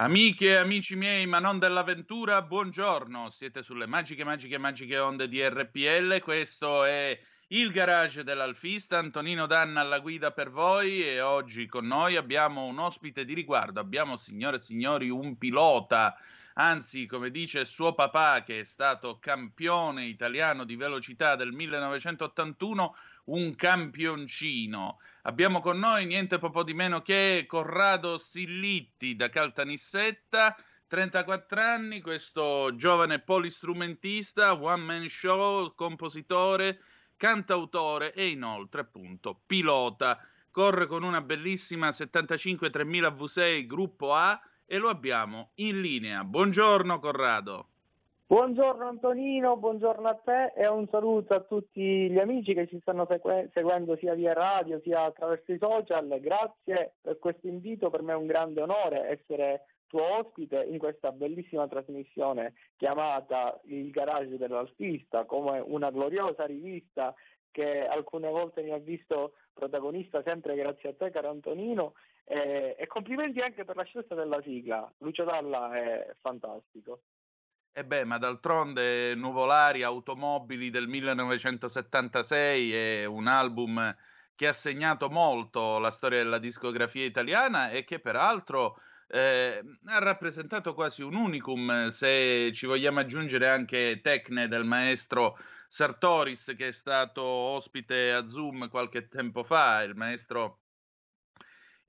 [0.00, 3.30] Amiche e amici miei, ma non dell'avventura, buongiorno.
[3.30, 6.20] Siete sulle magiche, magiche, magiche onde di RPL.
[6.20, 7.18] Questo è
[7.48, 8.98] il garage dell'Alfista.
[8.98, 13.80] Antonino Danna alla guida per voi e oggi con noi abbiamo un ospite di riguardo.
[13.80, 16.16] Abbiamo, signore e signori, un pilota.
[16.54, 22.94] Anzi, come dice suo papà, che è stato campione italiano di velocità del 1981,
[23.28, 24.98] un campioncino.
[25.22, 30.56] Abbiamo con noi niente po' di meno che Corrado Sillitti da Caltanissetta,
[30.86, 36.80] 34 anni, questo giovane polistrumentista, one man show, compositore,
[37.16, 40.18] cantautore e inoltre appunto pilota.
[40.50, 46.24] Corre con una bellissima 75 3000 V6 gruppo A e lo abbiamo in linea.
[46.24, 47.68] Buongiorno Corrado.
[48.30, 53.06] Buongiorno Antonino, buongiorno a te e un saluto a tutti gli amici che ci stanno
[53.08, 56.20] segue- seguendo sia via radio sia attraverso i social.
[56.20, 61.10] Grazie per questo invito, per me è un grande onore essere tuo ospite in questa
[61.10, 67.14] bellissima trasmissione chiamata Il garage dell'alfista, come una gloriosa rivista
[67.50, 72.86] che alcune volte mi ha visto protagonista sempre grazie a te caro Antonino e, e
[72.88, 77.00] complimenti anche per la scelta della sigla, Lucio Dalla è fantastico.
[77.78, 83.96] E beh, ma d'altronde Nuvolari, Automobili del 1976 è un album
[84.34, 90.74] che ha segnato molto la storia della discografia italiana e che peraltro eh, ha rappresentato
[90.74, 97.22] quasi un unicum se ci vogliamo aggiungere anche Tecne del maestro Sartoris che è stato
[97.22, 100.62] ospite a Zoom qualche tempo fa, il maestro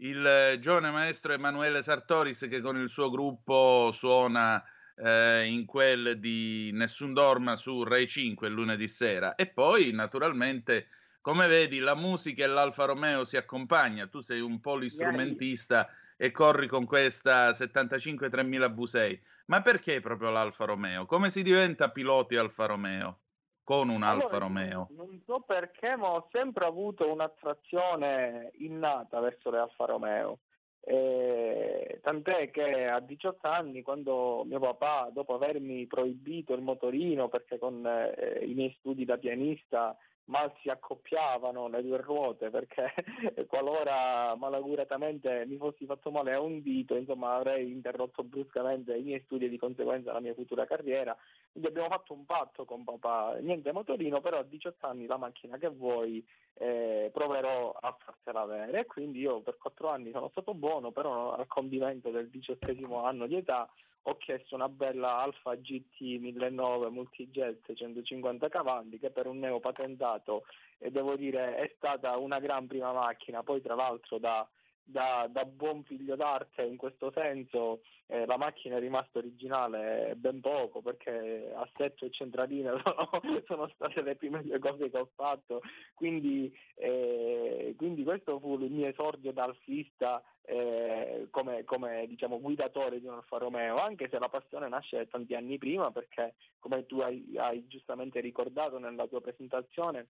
[0.01, 4.63] il giovane maestro Emanuele Sartoris che con il suo gruppo suona
[5.01, 9.35] eh, in quel di Nessun Dorma su Rai 5 il lunedì sera.
[9.35, 10.87] E poi, naturalmente,
[11.21, 14.07] come vedi, la musica e l'Alfa Romeo si accompagna.
[14.07, 19.19] Tu sei un polistrumentista e corri con questa 75 3000 V6.
[19.45, 21.05] Ma perché proprio l'Alfa Romeo?
[21.05, 23.19] Come si diventa piloti Alfa Romeo?
[23.63, 24.87] Con un allora, Alfa Romeo?
[24.91, 30.39] Non so perché, ma ho sempre avuto un'attrazione innata verso le Alfa Romeo.
[30.81, 37.57] Eh, tant'è che a 18 anni, quando mio papà, dopo avermi proibito il motorino, perché
[37.57, 39.95] con eh, i miei studi da pianista
[40.29, 42.93] mal si accoppiavano le due ruote perché
[43.47, 49.21] qualora malauguratamente mi fossi fatto male a un dito, insomma avrei interrotto bruscamente i miei
[49.25, 51.15] studi e di conseguenza la mia futura carriera.
[51.51, 55.57] Quindi abbiamo fatto un patto con papà, niente motorino, però a 18 anni la macchina
[55.57, 58.85] che vuoi eh, proverò a farsela avere.
[58.85, 63.35] Quindi io per 4 anni sono stato buono, però al condimento del diciottesimo anno di
[63.35, 63.69] età
[64.09, 70.45] ho chiesto una bella Alfa GT 1009 multijet 150 cavalli che per un neopatentato
[70.79, 74.47] e devo dire è stata una gran prima macchina, poi tra l'altro da
[74.89, 80.41] da, da, buon figlio d'arte in questo senso eh, la macchina è rimasta originale ben
[80.41, 85.61] poco perché assetto e centralina sono, sono, state le prime due cose che ho fatto.
[85.93, 92.99] Quindi, eh, quindi questo fu il mio esordio da alfista eh, come, come diciamo, guidatore
[92.99, 96.99] di un Alfa Romeo anche se la passione nasce tanti anni prima perché come tu
[97.01, 100.07] hai, hai giustamente ricordato nella tua presentazione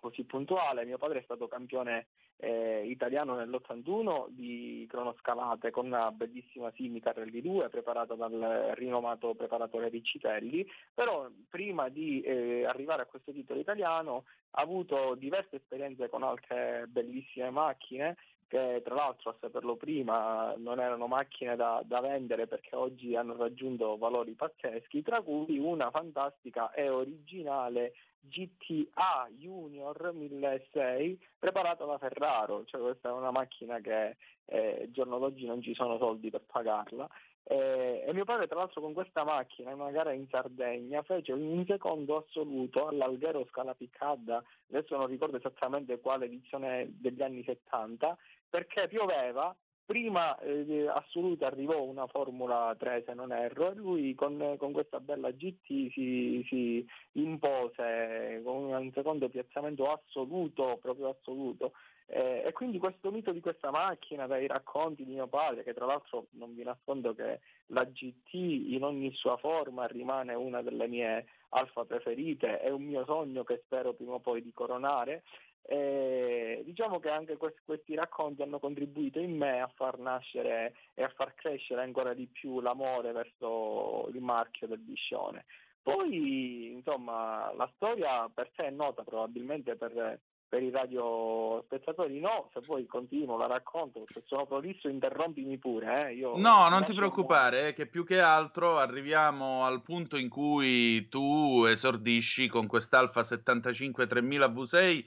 [0.00, 0.84] così puntuale.
[0.84, 2.06] Mio padre è stato campione
[2.36, 10.66] eh, italiano nell'81 di cronoscalate con una bellissima Simicar Rally2 preparata dal rinomato preparatore Riccitelli,
[10.92, 16.86] però prima di eh, arrivare a questo titolo italiano ha avuto diverse esperienze con altre
[16.88, 18.16] bellissime macchine
[18.54, 23.34] che tra l'altro a saperlo prima non erano macchine da, da, vendere perché oggi hanno
[23.36, 32.64] raggiunto valori pazzeschi, tra cui una fantastica e originale GTA Junior 1006 preparata da Ferraro,
[32.66, 37.08] cioè questa è una macchina che eh, giorno d'oggi non ci sono soldi per pagarla.
[37.46, 41.32] Eh, e mio padre tra l'altro con questa macchina in una gara in Sardegna fece
[41.32, 48.16] un secondo assoluto all'Alghero Scala Piccadda, adesso non ricordo esattamente quale edizione degli anni 70,
[48.54, 49.52] perché pioveva
[49.84, 55.00] prima eh, assoluta arrivò una Formula 3 se non erro e lui con, con questa
[55.00, 61.72] bella GT si, si, impose con un secondo piazzamento assoluto, proprio assoluto.
[62.06, 65.86] Eh, e quindi questo mito di questa macchina, dai racconti di mio padre, che tra
[65.86, 71.26] l'altro non vi nascondo che la GT in ogni sua forma rimane una delle mie
[71.48, 75.24] alfa preferite, è un mio sogno che spero prima o poi di coronare.
[75.66, 81.02] E diciamo che anche questi, questi racconti hanno contribuito in me a far nascere e
[81.02, 85.46] a far crescere ancora di più l'amore verso il marchio del Biscione.
[85.82, 90.18] Poi, insomma, la storia per sé è nota probabilmente per,
[90.48, 96.08] per i radiospettatori no, se vuoi continuo, la racconto, se sono prolisso interrompimi pure.
[96.08, 96.14] Eh.
[96.14, 101.06] Io no, non ti preoccupare, eh, che più che altro arriviamo al punto in cui
[101.08, 105.04] tu esordisci con quest'Alfa 75 3000 V6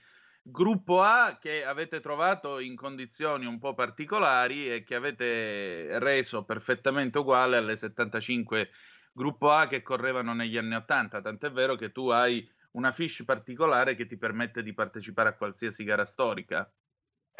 [0.50, 7.18] gruppo A che avete trovato in condizioni un po' particolari e che avete reso perfettamente
[7.20, 8.70] uguale alle 75
[9.12, 13.96] gruppo A che correvano negli anni 80, tant'è vero che tu hai una fiche particolare
[13.96, 16.72] che ti permette di partecipare a qualsiasi gara storica.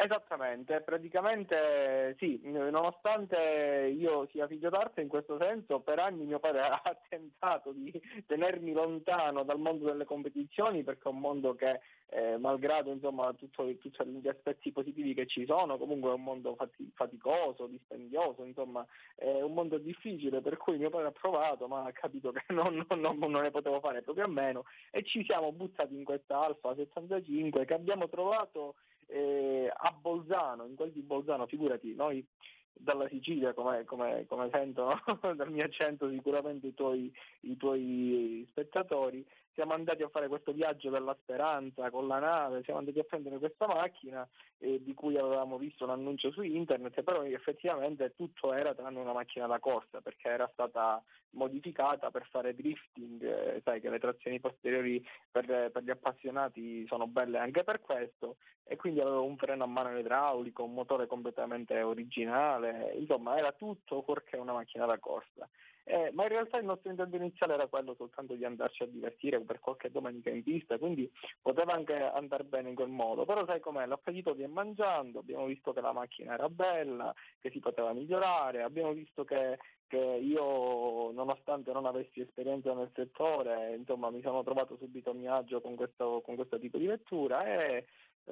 [0.00, 6.60] Esattamente, praticamente sì, nonostante io sia figlio d'arte in questo senso, per anni mio padre
[6.70, 7.92] ha tentato di
[8.24, 11.80] tenermi lontano dal mondo delle competizioni perché è un mondo che,
[12.10, 16.56] eh, malgrado insomma, tutto, tutti gli aspetti positivi che ci sono, comunque è un mondo
[16.94, 18.86] faticoso, dispendioso, insomma
[19.16, 22.86] è un mondo difficile per cui mio padre ha provato ma ha capito che non,
[22.88, 26.72] non, non ne potevo fare proprio a meno e ci siamo buttati in questa Alfa
[26.76, 28.76] 75 che abbiamo trovato
[29.08, 32.24] eh, a Bolzano, in quel di Bolzano, figurati, noi
[32.72, 35.00] dalla Sicilia, come, come, come sentono
[35.34, 39.26] dal mio accento sicuramente i tuoi, i tuoi spettatori,
[39.58, 43.38] siamo andati a fare questo viaggio della speranza con la nave, siamo andati a prendere
[43.38, 44.24] questa macchina
[44.58, 49.12] eh, di cui avevamo visto un annuncio su internet, però effettivamente tutto era tranne una
[49.12, 54.38] macchina da corsa perché era stata modificata per fare drifting, eh, sai che le trazioni
[54.38, 59.64] posteriori per, per, gli appassionati sono belle anche per questo e quindi avevo un freno
[59.64, 65.48] a mano idraulico, un motore completamente originale, insomma era tutto fuorché una macchina da corsa.
[65.90, 69.40] Eh, ma in realtà il nostro intento iniziale era quello soltanto di andarci a divertire
[69.40, 73.58] per qualche domenica in pista, quindi poteva anche andare bene in quel modo, però sai
[73.60, 78.62] com'è, l'appetito viene mangiando, abbiamo visto che la macchina era bella, che si poteva migliorare,
[78.62, 84.76] abbiamo visto che, che io nonostante non avessi esperienza nel settore, insomma mi sono trovato
[84.76, 87.86] subito a mio agio con questo, con questo tipo di vettura e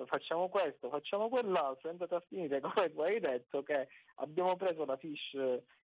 [0.04, 4.84] facciamo questo, facciamo quell'altro, è andata a finire come tu hai detto che abbiamo preso
[4.84, 5.34] la fish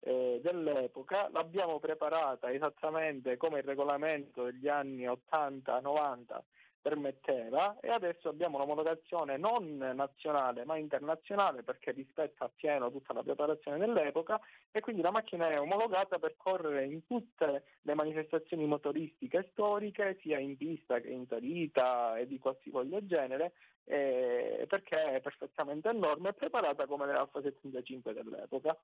[0.00, 6.40] eh, dell'epoca, l'abbiamo preparata esattamente come il regolamento degli anni 80-90
[6.86, 13.78] permetteva e adesso abbiamo un'omologazione non nazionale ma internazionale perché rispetta appieno tutta la preparazione
[13.78, 14.38] dell'epoca
[14.70, 20.38] e quindi la macchina è omologata per correre in tutte le manifestazioni motoristiche storiche sia
[20.38, 26.28] in pista che in salita e di qualsivoglia genere eh, perché è perfettamente a norma
[26.28, 28.78] e preparata come l'Alfa 75 dell'epoca.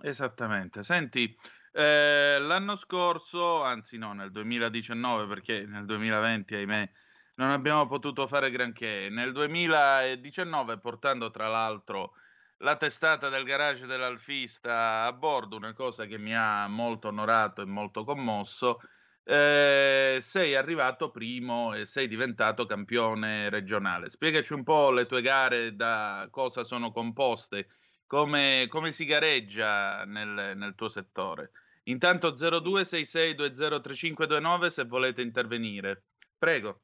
[0.00, 0.82] Esattamente.
[0.82, 1.32] Senti,
[1.72, 6.90] eh, l'anno scorso, anzi no, nel 2019, perché nel 2020, ahimè,
[7.36, 9.08] non abbiamo potuto fare granché.
[9.10, 12.12] Nel 2019, portando tra l'altro
[12.58, 17.66] la testata del garage dell'Alfista a bordo, una cosa che mi ha molto onorato e
[17.66, 18.80] molto commosso,
[19.24, 24.10] eh, sei arrivato primo e sei diventato campione regionale.
[24.10, 27.68] Spiegaci un po' le tue gare, da cosa sono composte
[28.08, 31.52] come, come si gareggia nel, nel tuo settore.
[31.84, 36.02] Intanto 0266203529 se volete intervenire.
[36.36, 36.80] Prego.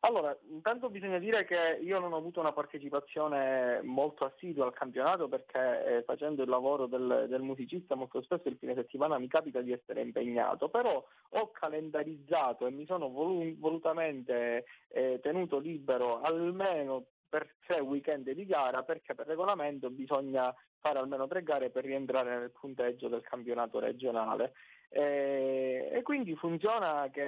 [0.00, 5.26] Allora, intanto bisogna dire che io non ho avuto una partecipazione molto assidua al campionato
[5.26, 9.60] perché eh, facendo il lavoro del, del, musicista molto spesso il fine settimana mi capita
[9.60, 17.06] di essere impegnato, però ho calendarizzato e mi sono volu- volutamente eh, tenuto libero almeno
[17.28, 22.38] per tre weekend di gara perché per regolamento bisogna fare almeno tre gare per rientrare
[22.38, 24.52] nel punteggio del campionato regionale.
[24.90, 27.22] E, e, quindi funziona che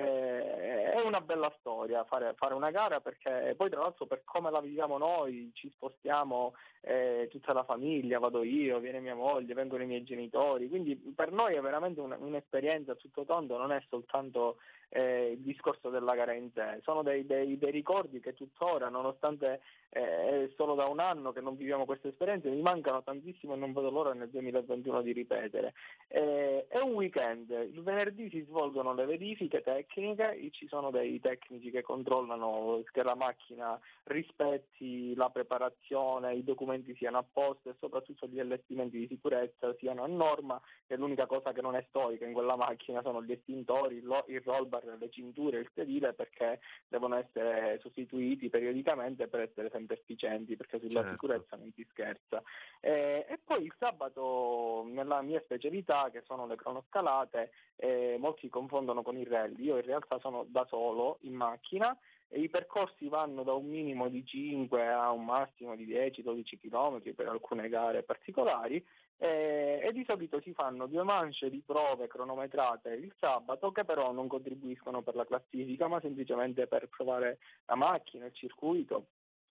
[0.92, 4.62] è una bella storia fare, fare, una gara perché poi tra l'altro per come la
[4.62, 9.86] viviamo noi ci spostiamo eh, tutta la famiglia, vado io, viene mia moglie, vengono i
[9.86, 14.56] miei genitori, quindi per noi è veramente un, un'esperienza tutto tondo, non è soltanto
[14.90, 19.60] eh, il discorso della gara in sé, sono dei, dei, dei ricordi che tuttora nonostante
[19.90, 23.56] eh, è solo da un anno che non viviamo queste esperienze mi mancano tantissimo e
[23.56, 25.74] non vedo l'ora nel 2021 di ripetere.
[26.08, 31.70] Eh, è un weekend il venerdì si svolgono le verifiche tecniche, ci sono dei tecnici
[31.70, 38.26] che controllano che la macchina rispetti la preparazione, i documenti siano a posto e soprattutto
[38.26, 42.32] gli allestimenti di sicurezza siano a norma e l'unica cosa che non è storica in
[42.32, 47.16] quella macchina sono gli estintori, il rollbar bumper, le cinture e il sedile perché devono
[47.16, 51.10] essere sostituiti periodicamente per essere sempre efficienti, perché sulla certo.
[51.10, 52.42] sicurezza non si scherza.
[52.80, 59.02] Eh, e poi il sabato, nella mia specialità, che sono le cronoscalate, eh, molti confondono
[59.02, 59.64] con il rally.
[59.64, 61.96] Io in realtà sono da solo in macchina
[62.32, 67.12] e i percorsi vanno da un minimo di 5 a un massimo di 10-12 km
[67.14, 68.84] per alcune gare particolari
[69.22, 74.12] eh, e di solito si fanno due mance di prove cronometrate il sabato che però
[74.12, 79.08] non contribuiscono per la classifica ma semplicemente per provare la macchina, il circuito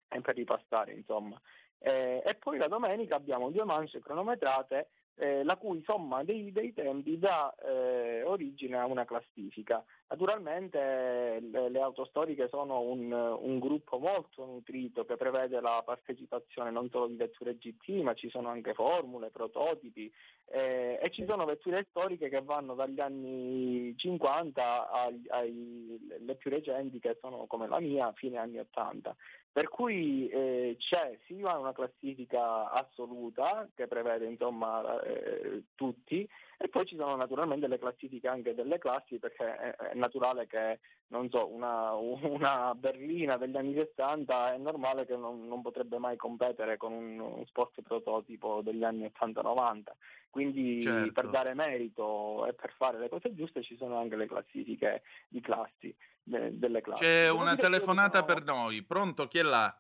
[0.09, 1.39] e per ripassare insomma.
[1.79, 6.73] Eh, e poi la domenica abbiamo due mance cronometrate eh, la cui somma dei, dei
[6.73, 9.83] tempi dà eh, origine a una classifica.
[10.09, 16.71] Naturalmente le, le auto storiche sono un, un, gruppo molto nutrito che prevede la partecipazione
[16.71, 20.11] non solo di vetture GT, ma ci sono anche formule, prototipi
[20.47, 27.17] eh, e ci sono vetture storiche che vanno dagli anni 50 alle più recenti che
[27.19, 29.15] sono come la mia, fine anni 80.
[29.53, 36.87] Per cui eh, c'è sia una classifica assoluta che prevede insomma eh, tutti e poi
[36.87, 40.79] ci sono naturalmente le classifiche anche delle classi perché è, è naturale che
[41.09, 46.17] non so, una, una, berlina degli anni 60 è normale che non, non potrebbe mai
[46.17, 49.83] competere con un, un, sport prototipo degli anni 80-90.
[50.31, 51.11] Quindi certo.
[51.11, 55.39] per dare merito e per fare le cose giuste ci sono anche le classifiche di
[55.41, 57.03] classi, delle classi.
[57.03, 59.27] C'è una telefonata per noi, pronto?
[59.27, 59.75] Chi è là?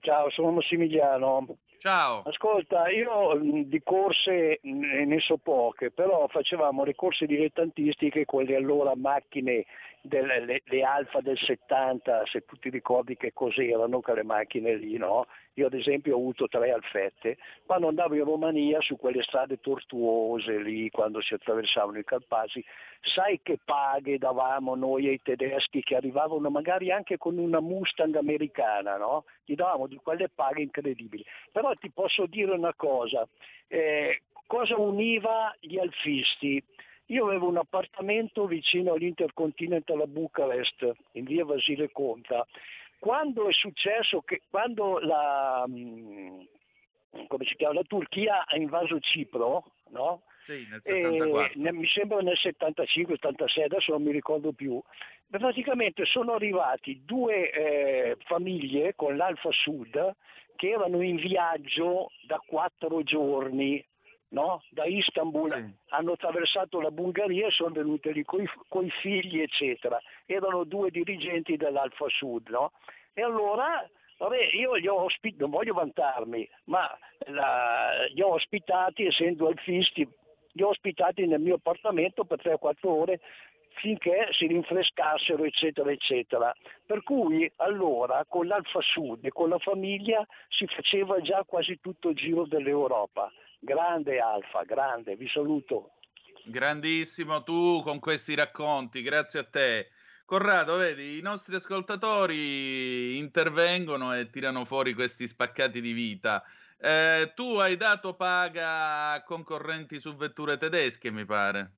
[0.00, 1.58] Ciao, sono Massimiliano.
[1.84, 2.22] Ciao.
[2.24, 9.66] Ascolta, io di corse ne so poche, però facevamo le corse dilettantistiche, quelle allora macchine
[10.00, 14.96] delle, le, le, Alfa del 70, se tu ti ricordi che cos'erano quelle macchine lì,
[14.96, 15.26] no?
[15.54, 20.58] Io ad esempio ho avuto tre Alfette, quando andavo in Romania su quelle strade tortuose
[20.58, 22.64] lì, quando si attraversavano i Carpasi,
[23.00, 28.96] sai che paghe davamo noi ai tedeschi che arrivavano magari anche con una Mustang americana,
[28.96, 29.24] no?
[29.44, 31.24] Gli davamo di quelle paghe incredibili.
[31.52, 33.26] Però ti posso dire una cosa,
[33.68, 36.62] eh, cosa univa gli alfisti?
[37.06, 42.46] Io avevo un appartamento vicino all'Intercontinental a Bucarest, in via Vasile Conta.
[42.98, 45.66] Quando è successo che quando la,
[47.16, 47.24] mm,
[47.56, 50.22] chiama, la Turchia ha invaso Cipro, no?
[50.44, 51.68] Sì, nel 74.
[51.68, 54.80] E, mi sembra nel 75-86, adesso non mi ricordo più.
[55.28, 60.14] Praticamente sono arrivati due eh, famiglie con l'Alfa Sud
[60.56, 63.84] che erano in viaggio da quattro giorni
[64.34, 64.62] no?
[64.70, 65.74] da Istanbul sì.
[65.88, 68.42] hanno attraversato la Bulgaria e sono venuti lì con
[68.84, 69.98] i figli, eccetera.
[70.26, 72.48] Erano due dirigenti dell'Alfa Sud.
[72.48, 72.72] No?
[73.14, 76.88] E allora Vabbè, io li ho ospitati, non voglio vantarmi, ma
[77.26, 80.08] la, li ho ospitati, essendo alfisti,
[80.52, 83.20] li ho ospitati nel mio appartamento per 3-4 ore
[83.74, 86.54] finché si rinfrescassero, eccetera, eccetera.
[86.86, 92.10] Per cui allora con l'Alfa Sud e con la famiglia si faceva già quasi tutto
[92.10, 93.30] il giro dell'Europa.
[93.58, 95.92] Grande Alfa, grande, vi saluto.
[96.44, 99.88] Grandissimo tu con questi racconti, grazie a te.
[100.26, 106.42] Corrado, vedi, i nostri ascoltatori intervengono e tirano fuori questi spaccati di vita.
[106.78, 111.72] Eh, tu hai dato paga a concorrenti su vetture tedesche, mi pare.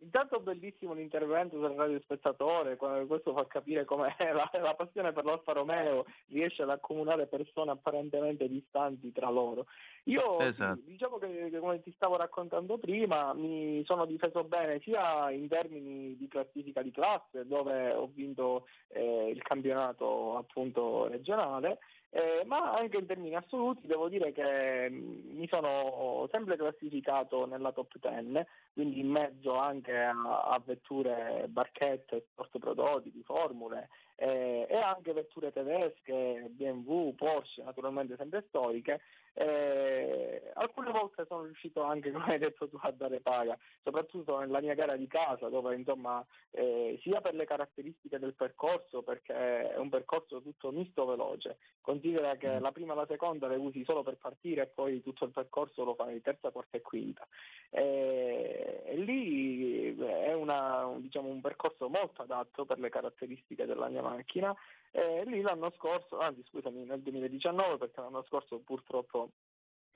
[0.00, 6.04] Intanto bellissimo l'intervento del radiospettatore, questo fa capire come la, la, passione per l'Alfa Romeo
[6.28, 9.66] riesce ad accomunare persone apparentemente distanti tra loro.
[10.04, 10.80] Io esatto.
[10.84, 16.14] diciamo che, che, come ti stavo raccontando prima mi sono difeso bene sia in termini
[16.16, 21.78] di classifica di classe dove ho vinto eh, il campionato appunto regionale
[22.10, 27.72] eh, ma anche in termini assoluti devo dire che mm, mi sono sempre classificato nella
[27.72, 34.76] top 10, quindi in mezzo anche a, a vetture barchette, sport prodotipi, formule eh, e
[34.76, 39.00] anche vetture tedesche, BMW, Porsche, naturalmente sempre storiche.
[39.38, 44.60] Eh, alcune volte sono riuscito anche, come hai detto tu, a dare paga, soprattutto nella
[44.60, 49.76] mia gara di casa, dove insomma eh, sia per le caratteristiche del percorso, perché è
[49.76, 52.62] un percorso tutto misto veloce, considera che mm.
[52.62, 55.84] la prima e la seconda le usi solo per partire e poi tutto il percorso
[55.84, 57.26] lo fai terza, quarta e quinta.
[57.68, 64.02] Eh, e lì è una, diciamo, un percorso molto adatto per le caratteristiche della mia
[64.08, 64.54] macchina.
[64.90, 69.30] E lì l'anno scorso, anzi scusami, nel 2019 perché l'anno scorso purtroppo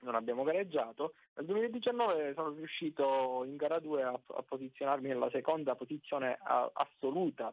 [0.01, 1.15] non abbiamo gareggiato.
[1.35, 7.53] Nel 2019 sono riuscito in gara 2 a, a posizionarmi nella seconda posizione a, assoluta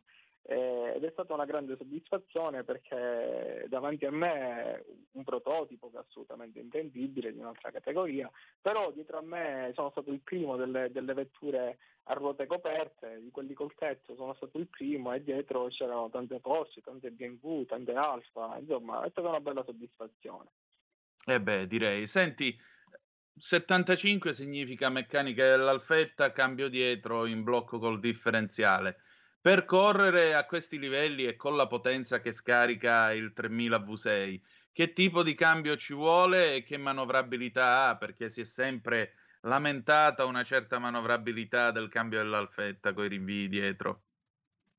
[0.49, 5.99] eh, ed è stata una grande soddisfazione perché davanti a me un prototipo che è
[5.99, 11.13] assolutamente intendibile di un'altra categoria, però dietro a me sono stato il primo delle, delle
[11.13, 16.09] vetture a ruote coperte, di quelli col tetto sono stato il primo e dietro c'erano
[16.09, 20.49] tante Porsche, tante BMW, tante Alfa, insomma è stata una bella soddisfazione.
[21.25, 22.07] Eh beh, direi.
[22.07, 22.57] Senti,
[23.35, 29.01] 75 significa meccanica dell'alfetta, cambio dietro in blocco col differenziale.
[29.41, 34.93] Per correre a questi livelli e con la potenza che scarica il 3000 V6, che
[34.93, 37.97] tipo di cambio ci vuole e che manovrabilità ha?
[37.97, 44.06] Perché si è sempre lamentata una certa manovrabilità del cambio dell'alfetta con i rinvii dietro.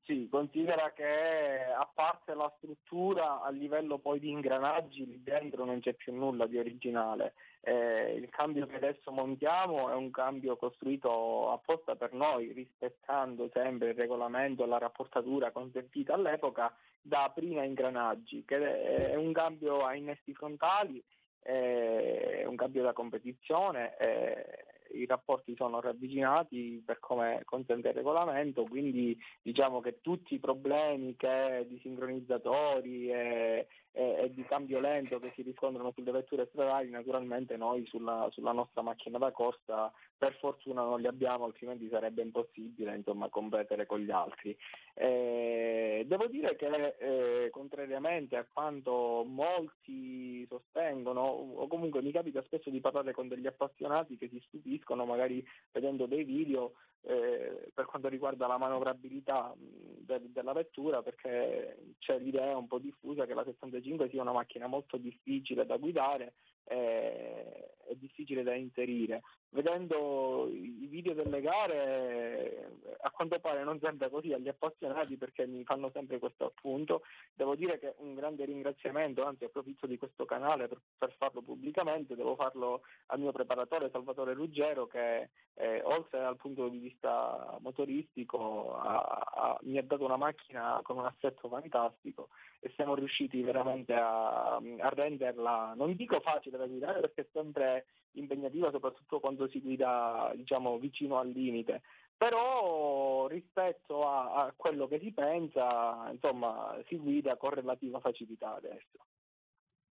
[0.09, 5.81] Sì, considera che a parte la struttura, a livello poi di ingranaggi, lì dentro non
[5.81, 7.35] c'è più nulla di originale.
[7.61, 13.89] Eh, il cambio che adesso montiamo è un cambio costruito apposta per noi, rispettando sempre
[13.89, 19.93] il regolamento e la rapportatura consentita all'epoca da prima ingranaggi, che è un cambio a
[19.93, 21.03] innesti frontali,
[21.39, 23.95] è un cambio da competizione.
[23.95, 30.39] È i rapporti sono ravvicinati per come consente il regolamento, quindi diciamo che tutti i
[30.39, 36.89] problemi che di sincronizzatori e, e, di cambio lento che si riscontrano sulle vetture stradali,
[36.89, 42.21] naturalmente noi sulla, sulla, nostra macchina da corsa per fortuna non li abbiamo, altrimenti sarebbe
[42.21, 44.55] impossibile insomma, competere con gli altri.
[44.93, 52.69] Eh, devo dire che eh, contrariamente a quanto molti sostengono, o comunque mi capita spesso
[52.69, 58.07] di parlare con degli appassionati che si stupiscono magari vedendo dei video eh, per quanto
[58.07, 64.09] riguarda la manovrabilità de- della vettura perché c'è l'idea un po' diffusa che la 65
[64.09, 66.33] sia una macchina molto difficile da guidare
[66.69, 69.21] e, e difficile da inserire.
[69.51, 75.63] Vedendo i video delle gare a quanto pare non sembra così agli appassionati perché mi
[75.63, 77.01] fanno sempre questo appunto.
[77.33, 82.15] Devo dire che un grande ringraziamento anzi approfitto di questo canale per, per farlo pubblicamente.
[82.15, 88.75] Devo farlo al mio preparatore Salvatore Ruggero che eh, oltre al punto di vista motoristico
[88.75, 92.29] ha, ha, mi ha dato una macchina con un assetto fantastico
[92.61, 97.85] e siamo riusciti veramente a, a renderla non dico facile da guidare perché è sempre
[98.13, 101.81] impegnativa soprattutto quando si guida diciamo, vicino al limite,
[102.17, 109.05] però rispetto a, a, quello che si pensa, insomma, si guida con relativa facilità adesso.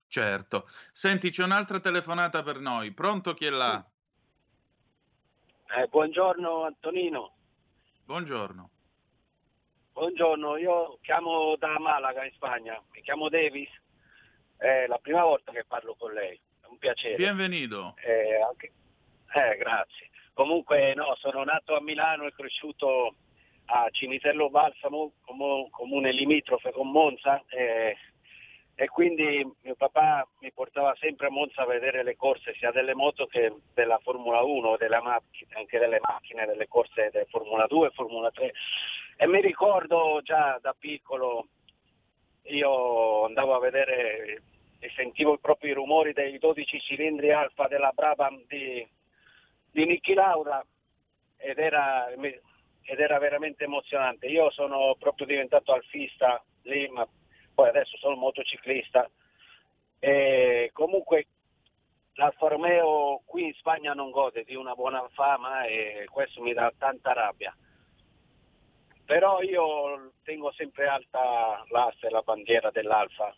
[0.08, 0.70] Certo.
[0.94, 2.92] Senti, c'è un'altra telefonata per noi.
[2.92, 3.86] Pronto chi è là?
[5.78, 7.36] Eh, buongiorno Antonino.
[8.06, 8.70] Buongiorno.
[9.92, 13.70] Buongiorno, io chiamo da Malaga in Spagna, mi chiamo Davis,
[14.56, 16.40] è la prima volta che parlo con lei
[16.78, 17.18] un piacere.
[17.18, 17.96] Benvenuto.
[18.06, 18.72] Eh, anche...
[19.34, 20.10] eh, grazie.
[20.34, 23.16] Comunque no, sono nato a Milano e cresciuto
[23.66, 25.14] a Cinitello Balsamo,
[25.72, 27.98] comune limitrofe con Monza eh,
[28.76, 32.94] e quindi mio papà mi portava sempre a Monza a vedere le corse sia delle
[32.94, 37.88] moto che della Formula 1, delle macchine, anche delle macchine, delle corse della Formula 2
[37.88, 38.54] e Formula 3
[39.18, 41.48] e mi ricordo già da piccolo
[42.44, 44.42] io andavo a vedere
[44.80, 48.88] e sentivo proprio i rumori dei 12 cilindri alfa della Brabham di,
[49.72, 50.66] di Niki Lauda
[51.38, 54.28] ed era, ed era veramente emozionante.
[54.28, 57.08] Io sono proprio diventato alfista lì, ma
[57.54, 59.10] poi adesso sono motociclista.
[60.00, 61.28] E comunque
[62.14, 66.72] l'Alfa Romeo qui in Spagna non gode di una buona fama e questo mi dà
[66.78, 67.56] tanta rabbia.
[69.06, 73.34] Però io tengo sempre alta l'asse, la bandiera dell'Alfa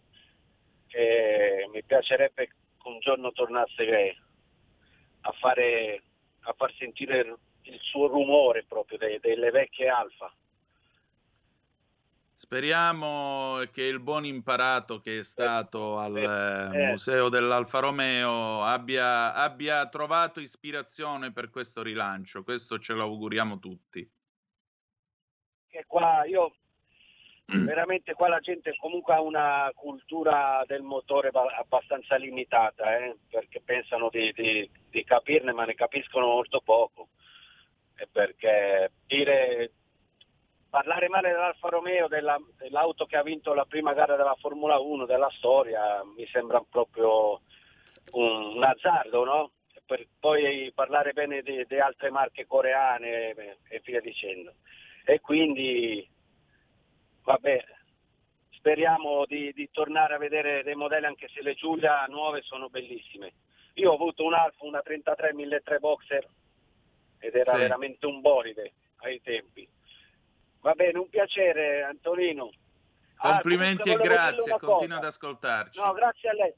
[0.91, 4.15] e mi piacerebbe che un giorno tornasse
[5.21, 6.04] a, fare,
[6.41, 10.34] a far sentire il suo rumore proprio de, delle vecchie alfa.
[12.39, 16.88] Speriamo che il buon imparato che è stato al eh, eh.
[16.88, 22.43] Museo dell'Alfa Romeo abbia, abbia trovato ispirazione per questo rilancio.
[22.43, 24.10] Questo ce lo auguriamo tutti.
[25.67, 26.54] E qua io.
[27.57, 33.17] Veramente qua la gente comunque ha una cultura del motore abbastanza limitata, eh?
[33.29, 37.07] perché pensano di, di, di, capirne ma ne capiscono molto poco.
[37.95, 39.71] E perché dire,
[40.69, 45.05] parlare male dell'Alfa Romeo, della, dell'auto che ha vinto la prima gara della Formula 1
[45.05, 47.41] della storia, mi sembra proprio
[48.12, 49.51] un, un azzardo, no?
[49.85, 54.53] Per poi parlare bene di, di altre marche coreane e via dicendo.
[55.03, 56.07] E quindi
[57.23, 57.63] vabbè,
[58.51, 63.34] speriamo di, di, tornare a vedere dei modelli anche se le Giulia nuove sono bellissime.
[63.75, 66.27] Io ho avuto un Alfa, una 33 1003 Boxer
[67.19, 67.60] ed era sì.
[67.60, 69.67] veramente un bolide ai tempi.
[70.62, 72.51] Va bene, un piacere Antonino.
[73.21, 75.77] Ah, Complimenti ah, e grazie, continua ad ascoltarci.
[75.77, 76.53] No, grazie a lei.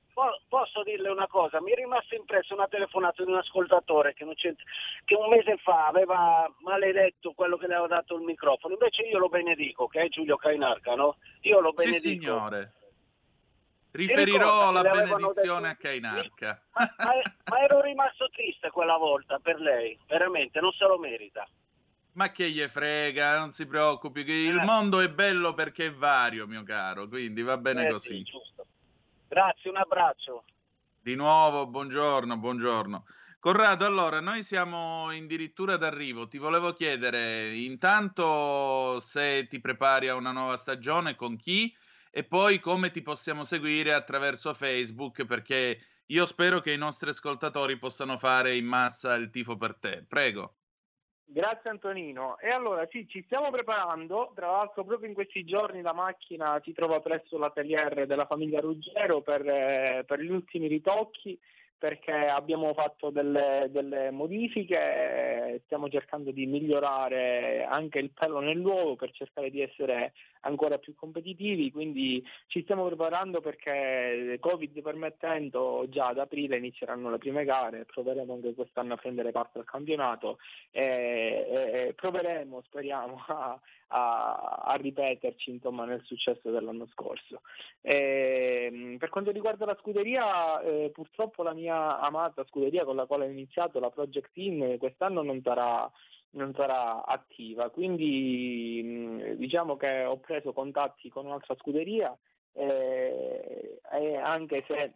[0.47, 1.59] posso dirle una cosa?
[1.59, 6.47] Mi è rimasto impresso una telefonata di un ascoltatore che, che, un mese fa aveva
[6.59, 8.73] maledetto quello che le aveva dato il microfono.
[8.73, 11.17] Invece io lo benedico, che è Giulio Cainarca, no?
[11.41, 12.01] Io lo benedico.
[12.01, 12.73] Sì, signore.
[13.89, 15.87] Riferirò la benedizione detto...
[15.87, 16.61] a Cainarca.
[16.73, 17.11] Ma, ma,
[17.49, 21.47] ma ero rimasto triste quella volta per lei, veramente, non se lo merita.
[22.13, 24.63] Ma che gli frega, non si preoccupi, che il eh.
[24.63, 28.23] mondo è bello perché è vario, mio caro, quindi va bene eh, così.
[28.25, 28.25] Sì,
[29.27, 30.43] Grazie, un abbraccio.
[30.99, 33.05] Di nuovo, buongiorno, buongiorno.
[33.39, 36.27] Corrado, allora, noi siamo addirittura d'arrivo.
[36.27, 41.73] Ti volevo chiedere intanto se ti prepari a una nuova stagione, con chi
[42.11, 47.77] e poi come ti possiamo seguire attraverso Facebook, perché io spero che i nostri ascoltatori
[47.77, 50.05] possano fare in massa il tifo per te.
[50.07, 50.57] Prego.
[51.25, 52.37] Grazie Antonino.
[52.39, 56.73] E allora sì, ci stiamo preparando, tra l'altro proprio in questi giorni la macchina si
[56.73, 61.39] trova presso l'atelier della famiglia Ruggero per, eh, per gli ultimi ritocchi
[61.81, 69.09] perché abbiamo fatto delle, delle, modifiche, stiamo cercando di migliorare anche il pelo nell'uovo per
[69.09, 76.19] cercare di essere ancora più competitivi, quindi ci stiamo preparando perché Covid permettendo già ad
[76.19, 80.37] aprile inizieranno le prime gare, proveremo anche quest'anno a prendere parte al campionato
[80.71, 87.41] e, e proveremo, speriamo, a, a, a ripeterci insomma, nel successo dell'anno scorso.
[87.81, 93.25] E, per quanto riguarda la scuderia, eh, purtroppo la mia amata scuderia con la quale
[93.25, 95.89] ho iniziato, la Project Team, quest'anno non sarà
[96.31, 97.69] non sarà attiva.
[97.69, 102.17] Quindi diciamo che ho preso contatti con un'altra scuderia
[102.53, 104.93] eh, e anche se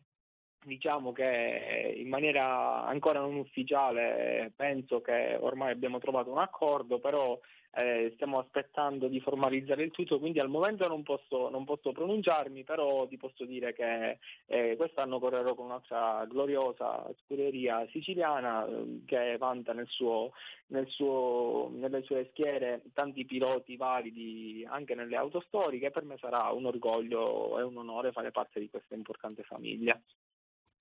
[0.66, 7.40] diciamo che in maniera ancora non ufficiale penso che ormai abbiamo trovato un accordo, però
[7.76, 12.64] eh, stiamo aspettando di formalizzare il tutto, quindi al momento non posso, non posso pronunciarmi,
[12.64, 19.36] però ti posso dire che eh, quest'anno correrò con un'altra gloriosa scuderia siciliana eh, che
[19.38, 20.32] vanta nel suo,
[20.68, 26.52] nel suo, nelle sue schiere tanti piloti validi anche nelle auto storiche, per me sarà
[26.52, 30.00] un orgoglio e un onore fare parte di questa importante famiglia.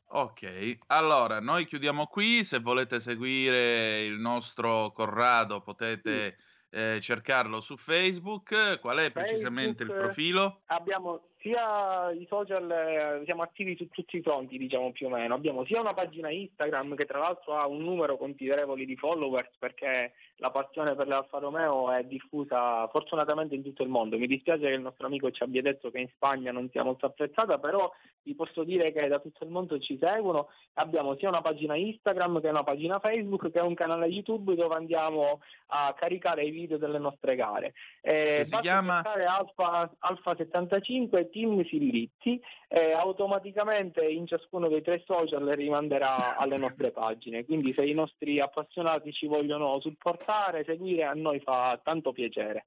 [0.06, 6.36] Ok, allora noi chiudiamo qui, se volete seguire il nostro Corrado potete...
[6.36, 8.80] Sì eh, cercarlo su Facebook.
[8.80, 10.62] Qual è precisamente Facebook, il profilo?
[10.66, 15.34] Abbiamo sia i social, eh, siamo attivi su tutti i fronti, diciamo più o meno.
[15.34, 20.14] Abbiamo sia una pagina Instagram che tra l'altro ha un numero considerevole di followers perché
[20.36, 24.16] la passione per l'Alfa Romeo è diffusa fortunatamente in tutto il mondo.
[24.16, 27.04] Mi dispiace che il nostro amico ci abbia detto che in Spagna non sia molto
[27.04, 30.48] apprezzata, però vi posso dire che da tutto il mondo ci seguono.
[30.74, 34.74] Abbiamo sia una pagina Instagram che una pagina Facebook che è un canale YouTube dove
[34.74, 37.74] andiamo a caricare i video delle nostre gare.
[38.00, 45.44] Eh, si chiama Alfa, Alfa 75 team Sirritti e automaticamente in ciascuno dei tre social
[45.48, 47.44] rimanderà alle nostre pagine.
[47.44, 52.66] Quindi se i nostri appassionati ci vogliono supportare, seguire, a noi fa tanto piacere.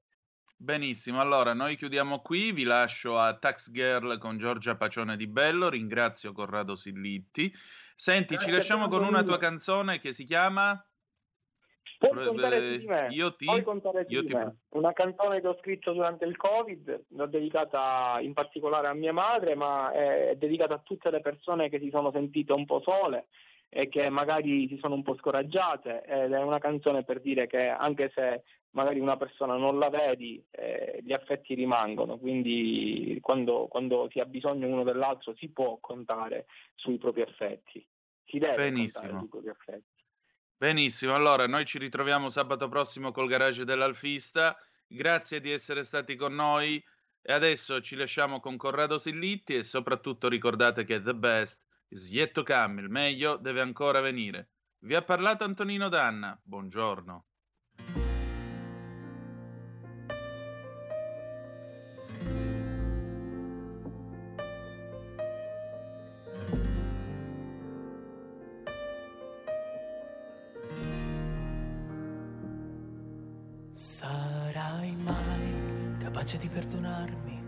[0.54, 5.68] Benissimo, allora noi chiudiamo qui, vi lascio a Tax Girl con Giorgia Pacione di Bello,
[5.70, 7.50] ringrazio Corrado Sillitti.
[7.94, 10.82] Senti, Grazie ci lasciamo con una tua canzone che si chiama...
[11.98, 13.08] Puoi contare su di me.
[13.10, 14.32] Io ti, Puoi contare su di ti...
[14.32, 14.58] me.
[14.70, 19.56] Una canzone che ho scritto durante il Covid, l'ho dedicata in particolare a mia madre,
[19.56, 23.26] ma è dedicata a tutte le persone che si sono sentite un po' sole
[23.68, 27.66] e che magari si sono un po' scoraggiate ed è una canzone per dire che
[27.66, 34.08] anche se magari una persona non la vedi, eh, gli affetti rimangono, quindi quando, quando
[34.10, 37.84] si ha bisogno uno dell'altro si può contare sui propri affetti,
[38.24, 39.02] si deve Benissimo.
[39.02, 39.96] contare sui propri affetti.
[40.60, 44.58] Benissimo, allora noi ci ritroviamo sabato prossimo col garage dell'Alfista.
[44.88, 46.84] Grazie di essere stati con noi
[47.22, 52.32] e adesso ci lasciamo con Corrado Sillitti e soprattutto ricordate che the best is yet
[52.32, 54.50] to come, il meglio deve ancora venire.
[54.78, 57.27] Vi ha parlato Antonino Danna, buongiorno.
[76.18, 77.42] Capace di perdonarmi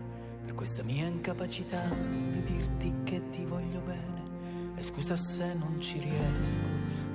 [0.45, 4.23] per questa mia incapacità di dirti che ti voglio bene.
[4.77, 6.57] E scusa se non ci riesco,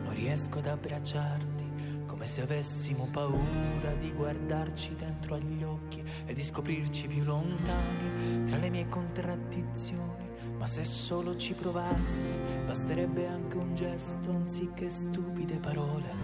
[0.05, 6.43] non riesco ad abbracciarti, come se avessimo paura di guardarci dentro agli occhi e di
[6.43, 10.29] scoprirci più lontani tra le mie contraddizioni.
[10.59, 16.15] Ma se solo ci provassi, basterebbe anche un gesto anziché stupide parole,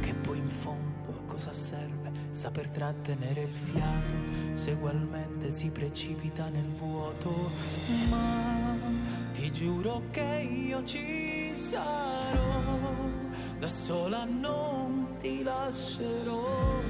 [0.00, 2.03] che poi in fondo a cosa serve?
[2.34, 7.50] Saper trattenere il fiato se ugualmente si precipita nel vuoto.
[8.08, 8.76] Ma
[9.32, 12.60] ti giuro che io ci sarò,
[13.58, 16.80] da sola non ti lascerò,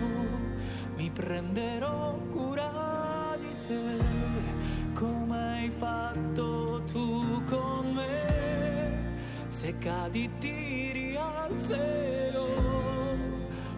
[0.96, 9.12] mi prenderò cura di te come hai fatto tu con me.
[9.48, 12.46] Se cadi ti rialzerò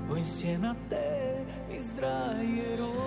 [0.08, 1.35] o insieme a te
[1.76, 3.06] mi sdraierò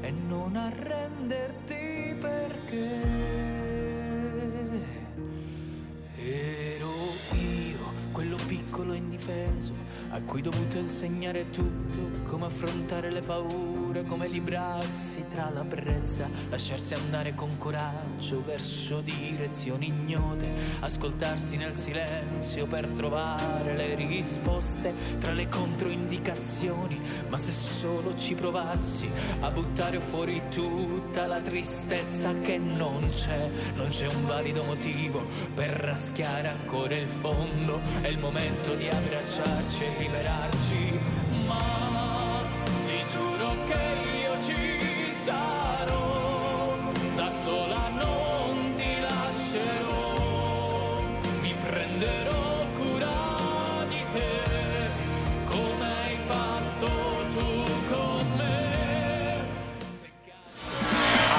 [0.00, 3.00] e non arrenderti perché
[6.14, 6.92] ero
[7.32, 9.72] io, quello piccolo e indifeso
[10.12, 16.28] a cui ho dovuto insegnare tutto, come affrontare le paure, come librarsi tra la brezza,
[16.50, 20.46] lasciarsi andare con coraggio verso direzioni ignote,
[20.80, 29.10] ascoltarsi nel silenzio per trovare le risposte tra le controindicazioni, ma se solo ci provassi
[29.40, 35.70] a buttare fuori tutta la tristezza che non c'è, non c'è un valido motivo per
[35.70, 40.98] raschiare ancora il fondo, è il momento di abbracciarci liberarci,
[41.46, 42.42] ma
[42.86, 43.84] ti giuro che
[44.22, 46.76] io ci sarò,
[47.14, 51.00] da sola non ti lascerò,
[51.40, 54.30] mi prenderò cura di te,
[55.44, 56.88] come hai fatto
[57.32, 59.40] tu con me.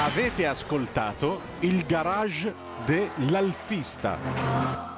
[0.06, 2.54] Avete ascoltato il garage
[2.86, 4.93] dell'alfista.